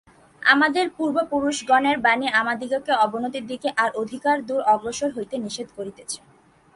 আমাদের 0.41 0.85
পূর্বপুরুষগণের 0.97 1.97
বাণী 1.99 2.27
আমাদিগকে 2.41 2.91
অবনতির 3.05 3.45
দিকে 3.47 3.69
আর 3.77 3.89
অধিকদূর 3.95 4.61
অগ্রসর 4.73 5.09
হইতে 5.15 5.35
নিষেধ 5.37 5.67
করিতেছে। 5.77 6.19